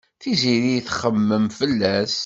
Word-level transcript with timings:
Tiziri 0.21 0.77
txemmem 0.87 1.45
fell-as. 1.57 2.15